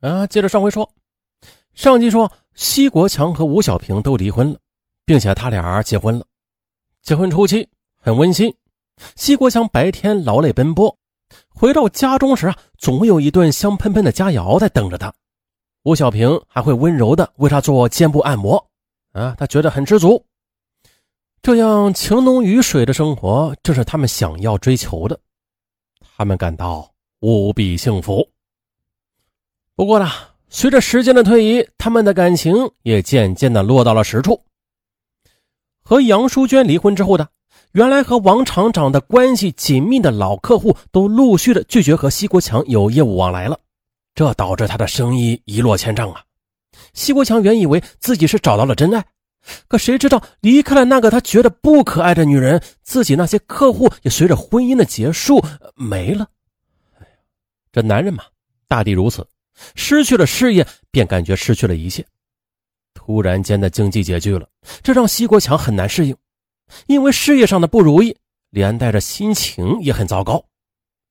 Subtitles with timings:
[0.00, 0.90] 啊，接着上回说，
[1.74, 4.58] 上集说西国强和吴小平都离婚了，
[5.04, 6.24] 并且他俩结婚了。
[7.02, 7.68] 结婚初期
[7.98, 8.54] 很温馨，
[9.14, 10.96] 西国强白天劳累奔波，
[11.48, 15.12] 回到家中时啊，总会有一顿香喷喷的佳肴在等着他。
[15.82, 18.56] 吴小平还会温柔的为他做肩部按摩，
[19.12, 20.24] 啊，他觉得很知足。
[21.42, 25.18] 这样情浓于水的生活，正是他们想要追求的，
[26.16, 26.90] 他们感到
[27.20, 28.29] 无比幸福。
[29.80, 30.10] 不过呢，
[30.50, 34.38] 随着时间的推移，他们的感情也渐渐的落到了实处。
[35.82, 37.26] 和杨淑娟离婚之后的，
[37.72, 43.58] 原来和王厂长的关系紧密的老客户都陆续的拒绝和西国强有业务往来了，
[44.14, 46.22] 这导致他的生意一落千丈啊。
[46.92, 49.02] 西国强原以为自己是找到了真爱，
[49.66, 55.42] 可谁知道离开了那个他觉得不可爱的女人，自己那些客户也随着婚姻的结束
[55.74, 56.28] 没了。
[56.98, 57.06] 哎，
[57.72, 58.24] 这男人嘛，
[58.68, 59.26] 大抵如此。
[59.74, 62.04] 失去了事业，便感觉失去了一切。
[62.94, 64.48] 突然间的经济拮据了，
[64.82, 66.16] 这让西国强很难适应。
[66.86, 68.16] 因为事业上的不如意，
[68.50, 70.44] 连带着心情也很糟糕。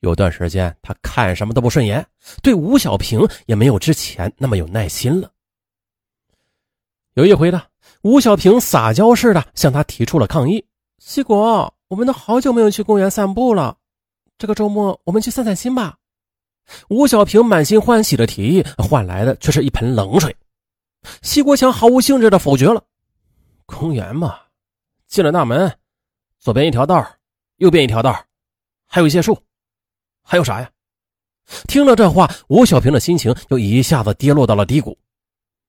[0.00, 2.04] 有段时间，他看什么都不顺眼，
[2.42, 5.30] 对吴小平也没有之前那么有耐心了。
[7.14, 7.62] 有一回呢，
[8.02, 10.62] 吴小平撒娇似的向他提出了抗议
[11.00, 13.78] ：“西国，我们都好久没有去公园散步了，
[14.36, 15.96] 这个周末我们去散散心吧。”
[16.88, 20.34] 吴小平满心欢喜的提议，换来的却是一盆冷水。
[21.22, 22.82] 西国强毫无兴致的否决了。
[23.64, 24.38] 公园嘛，
[25.06, 25.72] 进了大门，
[26.38, 27.06] 左边一条道，
[27.56, 28.18] 右边一条道，
[28.86, 29.36] 还有一些树，
[30.22, 30.70] 还有啥呀？
[31.68, 34.96] 听了这话，吴小平的心情又一下子跌落到了低谷。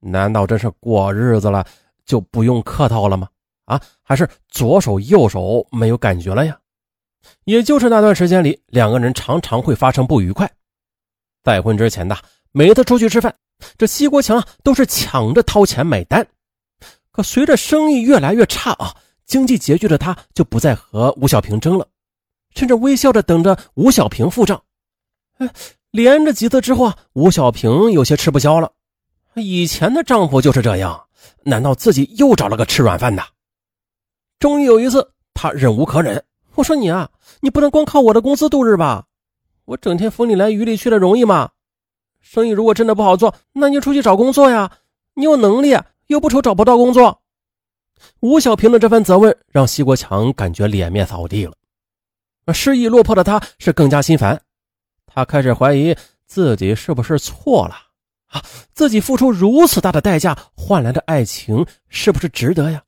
[0.00, 1.66] 难道真是过日子了
[2.04, 3.28] 就不用客套了吗？
[3.64, 6.56] 啊，还是左手右手没有感觉了呀？
[7.44, 10.48] 也就是那段时间里，两个人常常会发生不愉快。
[11.44, 12.16] 再婚之前呐，
[12.52, 13.32] 每次出去吃饭，
[13.76, 16.26] 这西国强啊都是抢着掏钱买单。
[17.12, 21.86] 可随着生意越来越差啊，经济拮据的他就不再和吴小平争了，
[22.54, 24.60] 甚至微笑着等着吴小平付账。
[25.36, 25.48] 哎，
[25.90, 28.72] 连着几次之后啊，吴小平有些吃不消了。
[29.34, 30.98] 以前的丈夫就是这样，
[31.42, 33.22] 难道自己又找了个吃软饭的？
[34.38, 37.10] 终于有一次，他忍无可忍，我说你啊，
[37.40, 39.04] 你不能光靠我的工资度日吧？
[39.66, 41.50] 我整天风里来雨里去的容易吗？
[42.20, 44.70] 生意如果真的不好做，那你就出去找工作呀！
[45.14, 45.76] 你有能力，
[46.06, 47.20] 又不愁找不到工作。
[48.20, 51.52] 吴小平的这番责问让西国强感觉脸面扫地了。
[52.52, 54.40] 失意落魄的他是更加心烦，
[55.06, 55.96] 他开始怀疑
[56.26, 57.74] 自己是不是错了
[58.26, 58.42] 啊？
[58.72, 62.82] 自己付出如此大的代价换来的爱情是不是值得呀？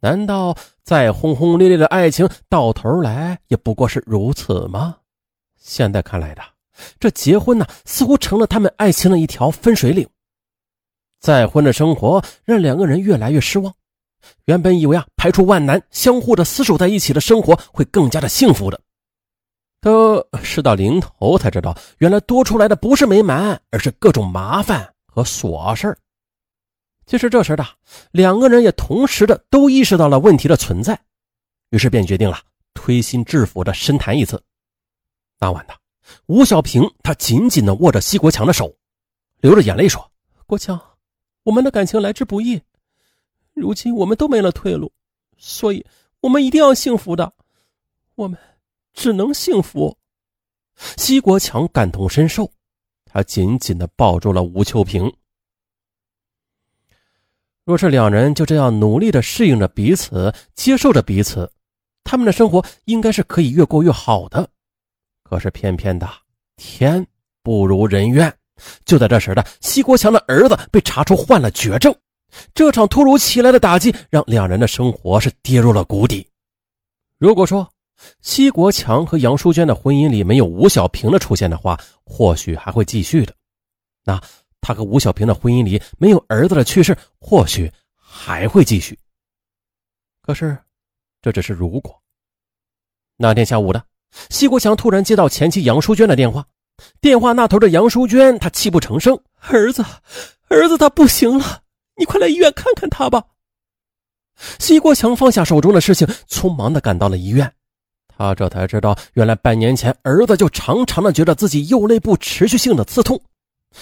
[0.00, 4.96] 难道再轰轰烈烈的爱情到头来也不过是如此吗？
[5.62, 6.42] 现在看来的，
[6.98, 10.06] 这结婚呢，似乎成了他们爱情的一条分水岭。
[11.20, 13.72] 再婚的生活让两个人越来越失望。
[14.46, 18.80] 原本以为啊，排除万难，相互的厮守在一起的生活会更加的幸福的。
[19.80, 25.96] 可事到临头才知道，原来多出来的不是美满，而是各种麻烦和琐事。
[27.06, 27.64] 其实这时的
[28.10, 31.00] 两个人也同时的都意识到了问题的存在，
[31.70, 32.40] 于是便决定了
[32.74, 34.42] 推心置腹的深谈一次。
[35.42, 35.76] 那晚的
[36.26, 38.72] 吴小平，他紧紧的握着西国强的手，
[39.40, 40.12] 流着眼泪说
[40.46, 40.80] ：“国强，
[41.42, 42.62] 我们的感情来之不易，
[43.52, 44.92] 如今我们都没了退路，
[45.36, 45.84] 所以
[46.20, 47.32] 我们一定要幸福的，
[48.14, 48.38] 我们
[48.94, 49.98] 只能幸福。”
[50.96, 52.48] 西国强感同身受，
[53.04, 55.12] 他紧紧的抱住了吴秋平。
[57.64, 61.52] 若是两人就这样努力的适应着彼此，接受着彼此，
[62.04, 64.48] 他们的生活应该是可以越过越好的。
[65.32, 66.06] 可是偏偏的
[66.56, 67.06] 天
[67.42, 68.30] 不如人愿，
[68.84, 71.94] 就在这时的西国强的儿子被查出患了绝症，
[72.52, 76.28] 这场突如其来的打击让两人的生活是跌入了谷底。
[77.16, 77.66] 如果说
[78.20, 83.32] 西国强和杨淑娟的婚姻里没有吴小平的出现的话，或许还会继续的；
[84.04, 84.20] 那
[84.60, 88.98] 他和吴小平的婚姻里没有儿子的去世，或许还会继续。
[90.20, 90.58] 可是
[91.22, 91.98] 这只是如果。
[93.16, 93.82] 那天下午的。
[94.30, 96.46] 西国强突然接到前妻杨淑娟的电话，
[97.00, 99.84] 电话那头的杨淑娟，她泣不成声：“儿子，
[100.48, 101.62] 儿子他不行了，
[101.96, 103.24] 你快来医院看看他吧。”
[104.58, 107.52] 西国强放下手中的事情，匆忙的赶到了医院。
[108.08, 113.20] 他这才知道，原来半年前儿子就常常的觉得自己右肋部持续性的刺痛，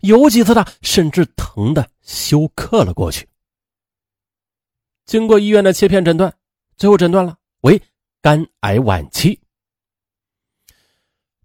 [0.00, 3.26] 有几次他甚至疼的休克了过去。
[5.04, 6.32] 经过医院的切片诊断，
[6.76, 7.80] 最后诊断了为
[8.20, 9.38] 肝癌晚期。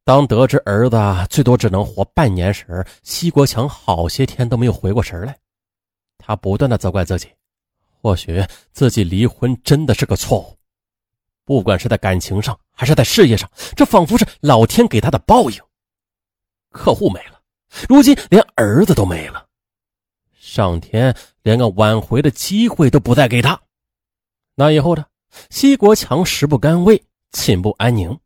[0.08, 0.98] 当得知儿子
[1.30, 5.38] 最多只能活半年时，西国强好些天都没有回过神来。
[6.18, 7.28] 他不断的责怪自己，
[7.92, 10.58] 或许自己离婚真的是个错误。
[11.44, 15.62] 不管是在感情上还是在事业上，这仿佛是老天给他的报应。
[16.72, 17.42] 客户没了，
[17.90, 19.46] 如今连儿子都没了，
[20.40, 23.60] 上天连个挽回的机会都不再给他。
[24.56, 25.06] 那以后呢？
[25.50, 27.04] 西国强食不甘味，
[27.34, 28.18] 寝不安宁。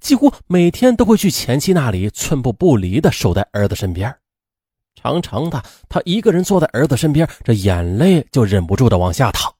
[0.00, 4.14] 几乎每天都会去前妻那里，寸步不离的守在儿子身边。
[4.94, 9.54] 常常的，他一个人坐在儿子身边，这眼泪就忍不住的往下淌。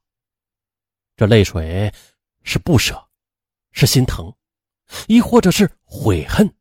[1.16, 1.92] 这泪水
[2.42, 3.02] 是不舍，
[3.72, 4.32] 是心疼，
[5.06, 6.52] 亦或者是悔恨。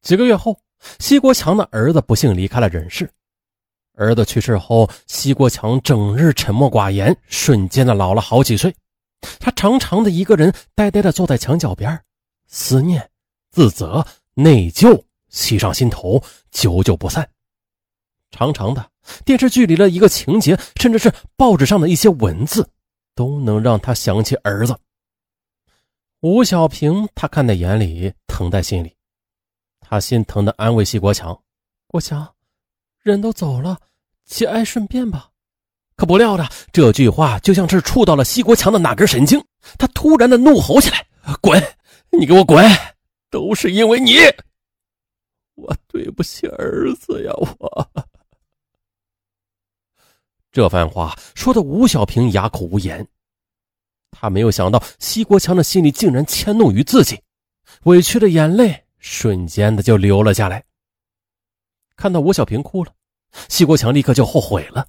[0.00, 0.58] 几个月后，
[0.98, 3.10] 西国强的儿子不幸离开了人世。
[3.94, 8.74] 儿子去世后，西国强整日沉默寡言，瞬间的老了好几岁。
[9.38, 12.02] 他常常的一个人呆呆的坐在墙角边。
[12.52, 13.10] 思念、
[13.50, 17.26] 自责、内疚袭上心头，久久不散。
[18.30, 18.90] 长长的
[19.24, 22.68] 电视剧里的一个情节，甚至是报纸上的一些文字，
[23.14, 24.78] 都能让他想起儿子
[26.20, 27.08] 吴小平。
[27.14, 28.94] 他看在眼里，疼在心里。
[29.80, 31.38] 他心疼的安慰西国强
[31.88, 32.34] ：“国强，
[33.00, 33.78] 人都走了，
[34.26, 35.30] 节哀顺变吧。”
[35.96, 39.42] 可不料的，这句话就像是触到了西国强的哪根神经，
[39.78, 41.06] 他突然的怒吼起来
[41.40, 41.58] ：“滚！”
[42.18, 42.62] 你给我滚！
[43.30, 44.16] 都是因为你，
[45.54, 47.32] 我对不起儿子呀！
[47.34, 47.88] 我
[50.52, 53.08] 这番话说的吴小平哑口无言。
[54.10, 57.22] 他没有想到西国强的心里竟然迁怒于自己，
[57.84, 60.62] 委屈的眼泪瞬间的就流了下来。
[61.96, 62.92] 看到吴小平哭了，
[63.48, 64.86] 西国强立刻就后悔了。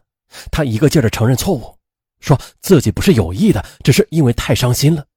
[0.51, 1.79] 他一个劲儿的承认错误，
[2.19, 5.07] 说自己不是有意的，只是因为太伤心了。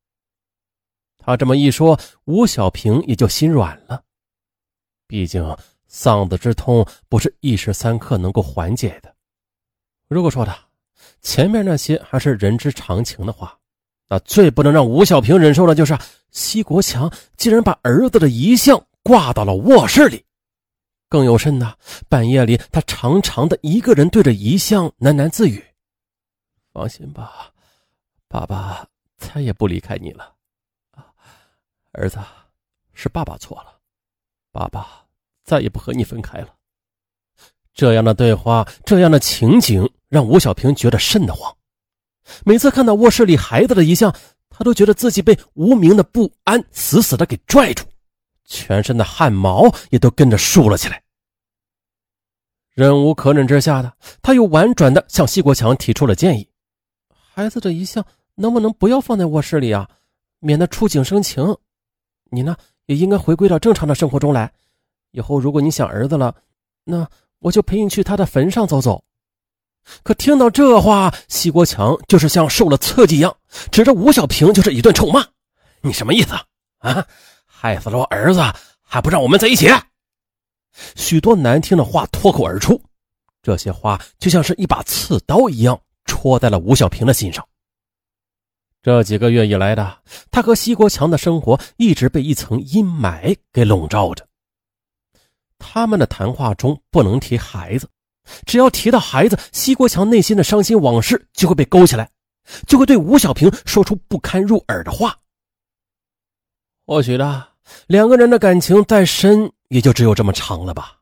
[1.27, 4.01] 他这么一说，吴小平也就心软了。
[5.09, 5.57] 毕竟
[5.89, 9.13] 丧子之痛不是一时三刻能够缓解的。
[10.07, 10.57] 如果说的
[11.21, 13.59] 前面那些还是人之常情的话，
[14.09, 15.99] 那最不能让吴小平忍受的就是
[16.31, 20.25] 西国强竟然把儿子的遗像挂到了卧室里。
[21.09, 21.77] 更有甚的，
[22.09, 25.65] 半夜里他长长的一个人对着遗像喃喃自语
[26.73, 27.53] ：“放心吧，
[28.29, 28.87] 爸爸
[29.17, 30.35] 再也不离开你了。”
[31.97, 32.19] 儿子，
[32.93, 33.81] 是爸爸错了，
[34.53, 34.87] 爸爸
[35.45, 36.55] 再也不和你分开了。
[37.73, 41.55] 这样的对话，这样的情景，让吴小平觉得瘆得慌。
[42.45, 44.15] 每次看到卧室里孩子的遗像，
[44.51, 47.85] 他都觉得自己被无名的不安死死的给拽住，
[48.45, 51.03] 全身的汗毛也都跟着竖了起来。
[52.75, 53.91] 忍无可忍之下的，
[54.21, 56.47] 他又婉转的向西国强提出了建议：
[57.09, 58.05] 孩子的遗像
[58.35, 59.89] 能不能不要放在卧室里啊，
[60.41, 61.57] 免得触景生情。
[62.31, 62.57] 你呢，
[62.87, 64.51] 也应该回归到正常的生活中来。
[65.13, 66.35] 以后如果你想儿子了，
[66.85, 67.09] 那
[67.39, 69.03] 我就陪你去他的坟上走走。
[70.03, 73.35] 可听到这话，西国强就是像受了刺激一样，
[73.71, 75.25] 指着吴小平就是一顿臭骂
[75.81, 76.35] ：“你什么意思
[76.79, 77.07] 啊？
[77.47, 78.43] 害死了我儿子，
[78.83, 79.69] 还不让我们在一起？”
[80.97, 82.81] 许多难听的话脱口而出，
[83.43, 87.47] 这些话就像是一把刺刀一样戳在了吴小平的心上。
[88.87, 89.99] 这几个月以来的，
[90.31, 94.25] 他和西国强的生活一直被一层阴霾给笼罩着。
[95.59, 97.91] 他们的谈话中不能提孩子，
[98.47, 102.09] 只要提到孩子，西国强内心的伤心往事就会被勾起来，
[102.69, 105.19] 就会对吴小平说出不堪入耳的话。
[106.87, 107.49] 或许的，
[107.89, 110.97] 两个人的感情再深，也就只有这么长了吧。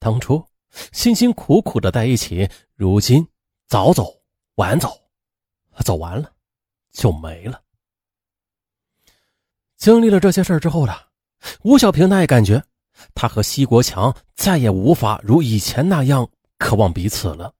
[0.00, 0.44] 当初
[0.90, 3.24] 辛辛苦苦的在一起，如今
[3.68, 4.12] 早走
[4.56, 4.90] 晚走，
[5.84, 6.28] 走完了。
[6.92, 7.60] 就没了。
[9.76, 10.94] 经历了这些事儿之后呢，
[11.62, 12.62] 吴小平他也感觉
[13.14, 17.52] 他和西国强再也无法如以前那样渴望彼此了。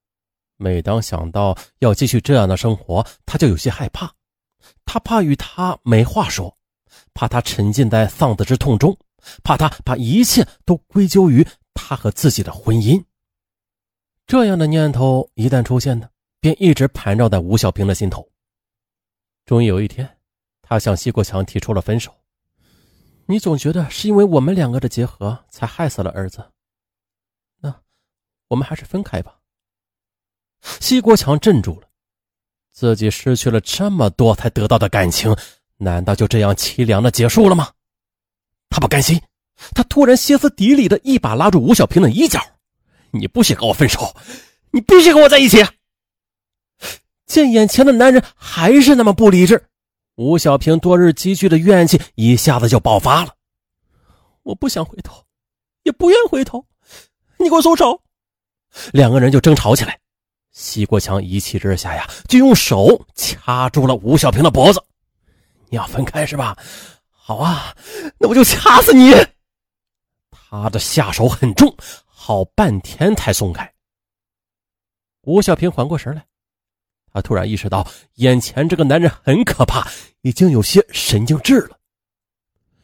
[0.57, 4.13] 每当想到要继续这样的生活，他就有些害怕。
[4.85, 6.57] 他怕与他没话说，
[7.15, 8.97] 怕他沉浸在丧子之痛中，
[9.43, 13.03] 怕他把一切都归咎于他和自己的婚姻。
[14.25, 16.09] 这样的念头一旦出现呢，
[16.41, 18.25] 便一直盘绕在吴小平的心头。
[19.45, 20.19] 终于有一天，
[20.63, 22.15] 他向西国强提出了分手。
[23.27, 26.45] 你总觉得是因为我们两个的结合才害死了儿子，
[27.61, 27.75] 那
[28.49, 29.39] 我们还是分开吧。
[30.81, 31.89] 西国强镇住了，
[32.73, 35.35] 自己失去了这么多才得到的感情，
[35.77, 37.73] 难道就这样凄凉的结束了吗？
[38.71, 39.21] 他不甘心，
[39.75, 42.41] 他突然歇斯底里的一把拉住吴小平的衣角
[43.11, 44.15] ：“你不许跟我分手，
[44.71, 45.59] 你必须跟我在一起。”
[47.33, 49.65] 见眼前的男人还是那么不理智，
[50.17, 53.35] 吴小平多日积聚的怨气一下子就爆发了。
[54.43, 55.25] 我不想回头，
[55.83, 56.67] 也不愿回头，
[57.39, 58.03] 你给我松手！
[58.93, 59.99] 两个人就争吵起来。
[60.51, 64.85] 西国强一气之下呀，就用手掐住了吴小平的脖子。
[65.71, 66.55] 你要分开是吧？
[67.09, 67.75] 好啊，
[68.19, 69.11] 那我就掐死你！
[70.31, 71.75] 他的下手很重，
[72.05, 73.73] 好半天才松开。
[75.23, 76.27] 吴小平缓过神来，
[77.13, 79.87] 他突然意识到眼前这个男人很可怕，
[80.23, 81.79] 已经有些神经质了。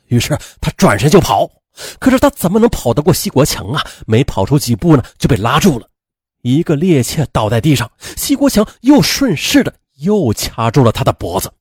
[0.06, 1.50] 于是他转身就跑，
[1.98, 3.84] 可是他怎么能跑得过西国强啊？
[4.06, 5.88] 没跑出几步呢，就被拉住了。
[6.42, 11.52] 一个趔趄倒在地上，西国强又顺势的又掐住了他的脖子。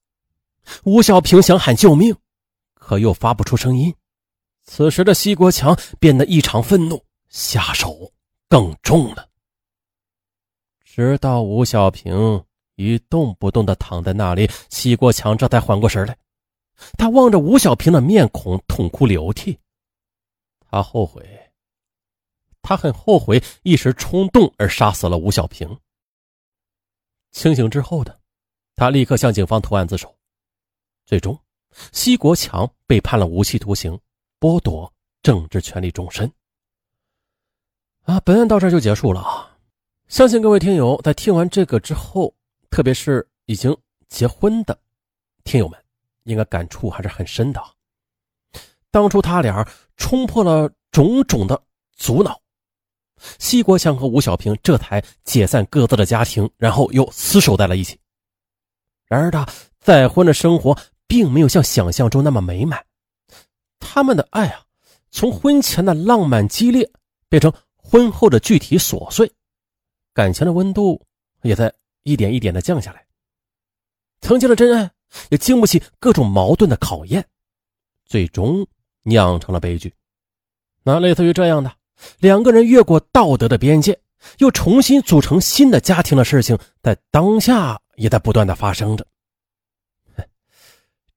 [0.83, 2.15] 吴小平想喊救命，
[2.73, 3.93] 可又发不出声音。
[4.65, 8.11] 此时的西国强变得异常愤怒，下手
[8.49, 9.27] 更重了。
[10.83, 12.43] 直到吴小平
[12.77, 16.15] 一动不动的躺在那里，西国强这才缓过神来。
[16.97, 19.59] 他望着吴小平的面孔，痛哭流涕。
[20.69, 21.27] 他后悔，
[22.61, 25.77] 他很后悔一时冲动而杀死了吴小平。
[27.31, 28.19] 清醒之后的
[28.75, 30.15] 他，立刻向警方投案自首。
[31.05, 31.37] 最终，
[31.91, 33.99] 西国强被判了无期徒刑，
[34.39, 34.93] 剥夺
[35.23, 36.31] 政治权利终身。
[38.03, 39.57] 啊，本案到这就结束了啊！
[40.07, 42.33] 相信各位听友在听完这个之后，
[42.69, 43.75] 特别是已经
[44.09, 44.77] 结婚的
[45.43, 45.79] 听友们，
[46.23, 47.61] 应该感触还是很深的。
[48.91, 51.61] 当初他俩冲破了种种的
[51.95, 52.39] 阻挠，
[53.39, 57.99] 西国强和吴小平这才解散各自的家庭，然后又厮守在了一起。
[59.05, 59.47] 然而，他
[59.79, 60.77] 再婚的生活。
[61.09, 62.85] 并没有像想象中那么美满，
[63.79, 64.65] 他们的爱啊，
[65.09, 66.91] 从婚前的浪漫激烈
[67.29, 69.31] 变成婚后的具体琐碎，
[70.13, 71.01] 感情的温度
[71.43, 71.73] 也在
[72.07, 73.05] 一点一点的降下来。
[74.21, 74.89] 曾经的真爱
[75.29, 77.23] 也经不起各种矛盾的考验，
[78.05, 78.65] 最终
[79.03, 79.93] 酿成了悲剧。
[80.83, 81.75] 那类似于这样的
[82.19, 83.99] 两个人越过道德的边界，
[84.37, 89.05] 又重新组成新的家庭的事情，在当下也在不断的发生着。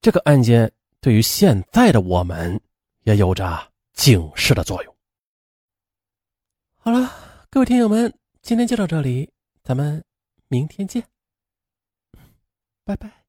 [0.01, 2.61] 这个案件对于现在的我们
[3.05, 4.97] 也有着警示的作用。
[6.79, 7.13] 好了，
[7.51, 9.31] 各位听友们，今天就到这里，
[9.63, 10.03] 咱们
[10.51, 11.07] 明天见，
[12.85, 13.20] 拜拜。